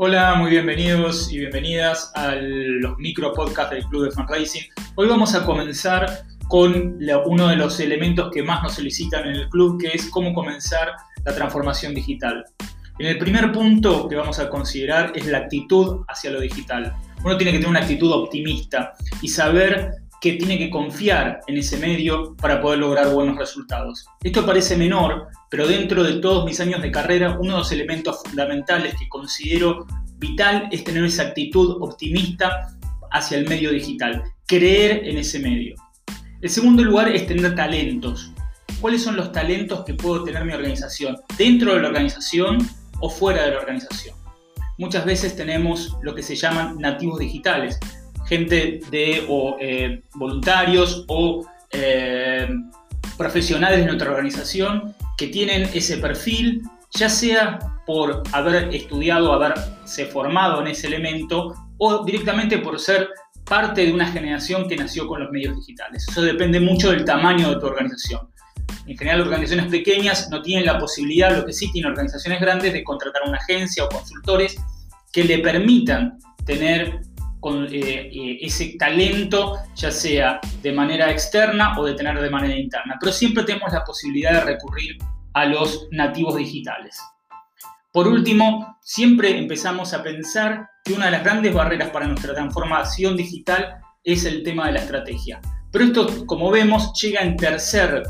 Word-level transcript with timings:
Hola, 0.00 0.36
muy 0.36 0.50
bienvenidos 0.50 1.28
y 1.32 1.38
bienvenidas 1.38 2.12
a 2.14 2.36
los 2.36 2.96
micro 2.98 3.32
podcasts 3.32 3.72
del 3.72 3.84
Club 3.86 4.04
de 4.04 4.12
Fundraising. 4.12 4.62
Hoy 4.94 5.08
vamos 5.08 5.34
a 5.34 5.44
comenzar 5.44 6.22
con 6.46 7.00
uno 7.26 7.48
de 7.48 7.56
los 7.56 7.80
elementos 7.80 8.30
que 8.32 8.44
más 8.44 8.62
nos 8.62 8.74
solicitan 8.74 9.26
en 9.26 9.34
el 9.34 9.48
club, 9.48 9.80
que 9.80 9.88
es 9.88 10.08
cómo 10.08 10.32
comenzar 10.32 10.92
la 11.24 11.34
transformación 11.34 11.94
digital. 11.94 12.44
En 13.00 13.06
el 13.06 13.18
primer 13.18 13.50
punto 13.50 14.06
que 14.06 14.14
vamos 14.14 14.38
a 14.38 14.48
considerar 14.48 15.10
es 15.16 15.26
la 15.26 15.38
actitud 15.38 16.04
hacia 16.06 16.30
lo 16.30 16.40
digital. 16.40 16.94
Uno 17.24 17.36
tiene 17.36 17.50
que 17.50 17.58
tener 17.58 17.70
una 17.70 17.80
actitud 17.80 18.12
optimista 18.12 18.94
y 19.20 19.26
saber 19.26 19.94
que 20.20 20.32
tiene 20.34 20.58
que 20.58 20.70
confiar 20.70 21.40
en 21.46 21.56
ese 21.58 21.76
medio 21.76 22.34
para 22.36 22.60
poder 22.60 22.80
lograr 22.80 23.12
buenos 23.12 23.36
resultados. 23.36 24.06
Esto 24.22 24.44
parece 24.44 24.76
menor, 24.76 25.28
pero 25.50 25.66
dentro 25.66 26.02
de 26.02 26.14
todos 26.14 26.44
mis 26.44 26.58
años 26.60 26.82
de 26.82 26.90
carrera, 26.90 27.38
uno 27.38 27.52
de 27.52 27.58
los 27.58 27.72
elementos 27.72 28.22
fundamentales 28.24 28.94
que 28.98 29.08
considero 29.08 29.86
vital 30.16 30.68
es 30.72 30.84
tener 30.84 31.04
esa 31.04 31.24
actitud 31.24 31.76
optimista 31.80 32.76
hacia 33.10 33.38
el 33.38 33.48
medio 33.48 33.70
digital, 33.70 34.22
creer 34.46 35.06
en 35.08 35.18
ese 35.18 35.38
medio. 35.38 35.76
El 36.40 36.50
segundo 36.50 36.82
lugar 36.82 37.08
es 37.08 37.26
tener 37.26 37.54
talentos. 37.54 38.32
¿Cuáles 38.80 39.02
son 39.02 39.16
los 39.16 39.32
talentos 39.32 39.84
que 39.84 39.94
puedo 39.94 40.24
tener 40.24 40.44
mi 40.44 40.52
organización? 40.52 41.16
¿Dentro 41.36 41.74
de 41.74 41.80
la 41.80 41.88
organización 41.88 42.58
o 43.00 43.10
fuera 43.10 43.44
de 43.44 43.52
la 43.52 43.58
organización? 43.58 44.16
Muchas 44.78 45.04
veces 45.04 45.34
tenemos 45.34 45.96
lo 46.02 46.14
que 46.14 46.22
se 46.22 46.36
llaman 46.36 46.78
nativos 46.78 47.18
digitales, 47.18 47.80
gente 48.28 48.80
de 48.90 49.24
o, 49.28 49.56
eh, 49.60 50.02
voluntarios 50.14 51.04
o 51.08 51.46
eh, 51.72 52.48
profesionales 53.16 53.80
de 53.80 53.86
nuestra 53.86 54.10
organización 54.10 54.94
que 55.16 55.28
tienen 55.28 55.68
ese 55.74 55.98
perfil, 55.98 56.62
ya 56.94 57.08
sea 57.08 57.58
por 57.86 58.22
haber 58.32 58.74
estudiado, 58.74 59.32
haberse 59.32 60.06
formado 60.06 60.60
en 60.60 60.68
ese 60.68 60.86
elemento 60.86 61.54
o 61.78 62.04
directamente 62.04 62.58
por 62.58 62.78
ser 62.78 63.08
parte 63.44 63.86
de 63.86 63.92
una 63.92 64.06
generación 64.06 64.68
que 64.68 64.76
nació 64.76 65.06
con 65.08 65.20
los 65.20 65.30
medios 65.30 65.56
digitales. 65.56 66.06
Eso 66.08 66.22
depende 66.22 66.60
mucho 66.60 66.90
del 66.90 67.04
tamaño 67.04 67.50
de 67.50 67.60
tu 67.60 67.66
organización. 67.66 68.28
En 68.86 68.96
general, 68.96 69.22
organizaciones 69.22 69.70
pequeñas 69.70 70.28
no 70.30 70.42
tienen 70.42 70.66
la 70.66 70.78
posibilidad, 70.78 71.36
lo 71.36 71.44
que 71.44 71.52
sí 71.52 71.70
tienen 71.72 71.90
organizaciones 71.90 72.40
grandes, 72.40 72.72
de 72.72 72.84
contratar 72.84 73.22
una 73.26 73.38
agencia 73.38 73.84
o 73.84 73.88
consultores 73.88 74.56
que 75.12 75.24
le 75.24 75.38
permitan 75.38 76.18
tener 76.44 77.00
con 77.40 77.66
eh, 77.66 77.70
eh, 77.72 78.38
ese 78.40 78.76
talento, 78.78 79.58
ya 79.74 79.90
sea 79.90 80.40
de 80.62 80.72
manera 80.72 81.10
externa 81.10 81.78
o 81.78 81.84
de 81.84 81.94
tener 81.94 82.20
de 82.20 82.30
manera 82.30 82.56
interna. 82.56 82.96
Pero 83.00 83.12
siempre 83.12 83.44
tenemos 83.44 83.72
la 83.72 83.84
posibilidad 83.84 84.32
de 84.32 84.52
recurrir 84.52 84.98
a 85.34 85.44
los 85.44 85.88
nativos 85.90 86.36
digitales. 86.36 86.98
Por 87.92 88.06
último, 88.06 88.78
siempre 88.82 89.36
empezamos 89.36 89.94
a 89.94 90.02
pensar 90.02 90.68
que 90.84 90.92
una 90.92 91.06
de 91.06 91.12
las 91.12 91.24
grandes 91.24 91.54
barreras 91.54 91.90
para 91.90 92.06
nuestra 92.06 92.34
transformación 92.34 93.16
digital 93.16 93.76
es 94.04 94.24
el 94.24 94.42
tema 94.42 94.66
de 94.66 94.72
la 94.72 94.80
estrategia. 94.80 95.40
Pero 95.70 95.84
esto, 95.84 96.26
como 96.26 96.50
vemos, 96.50 96.92
llega 97.00 97.20
en 97.20 97.36
tercer 97.36 98.02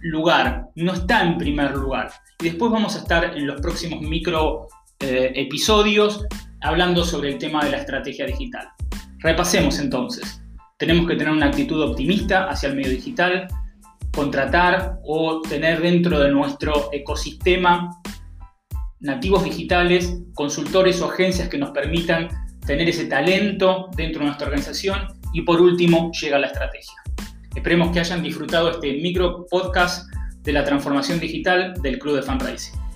lugar, 0.00 0.66
no 0.76 0.92
está 0.92 1.22
en 1.22 1.38
primer 1.38 1.72
lugar. 1.72 2.10
Y 2.40 2.44
después 2.44 2.70
vamos 2.70 2.96
a 2.96 3.00
estar 3.00 3.36
en 3.36 3.46
los 3.46 3.60
próximos 3.60 4.00
micro 4.00 4.68
eh, 5.00 5.32
episodios 5.34 6.24
hablando 6.60 7.04
sobre 7.04 7.30
el 7.30 7.38
tema 7.38 7.64
de 7.64 7.70
la 7.70 7.78
estrategia 7.78 8.26
digital. 8.26 8.68
Repasemos 9.18 9.78
entonces. 9.78 10.42
Tenemos 10.76 11.06
que 11.06 11.16
tener 11.16 11.32
una 11.32 11.46
actitud 11.46 11.82
optimista 11.82 12.48
hacia 12.48 12.68
el 12.68 12.76
medio 12.76 12.90
digital, 12.90 13.48
contratar 14.12 14.98
o 15.04 15.40
tener 15.42 15.80
dentro 15.80 16.20
de 16.20 16.30
nuestro 16.30 16.90
ecosistema 16.92 17.90
nativos 19.00 19.44
digitales, 19.44 20.18
consultores 20.34 21.00
o 21.00 21.10
agencias 21.10 21.48
que 21.48 21.58
nos 21.58 21.70
permitan 21.70 22.28
tener 22.66 22.88
ese 22.88 23.06
talento 23.06 23.88
dentro 23.96 24.20
de 24.20 24.26
nuestra 24.26 24.46
organización 24.46 25.08
y 25.32 25.42
por 25.42 25.60
último 25.60 26.10
llega 26.12 26.38
la 26.38 26.48
estrategia. 26.48 26.94
Esperemos 27.54 27.92
que 27.92 28.00
hayan 28.00 28.22
disfrutado 28.22 28.70
este 28.70 28.92
micro 28.94 29.46
podcast 29.50 30.08
de 30.42 30.52
la 30.52 30.64
transformación 30.64 31.18
digital 31.18 31.74
del 31.82 31.98
Club 31.98 32.16
de 32.16 32.22
Fundraising. 32.22 32.87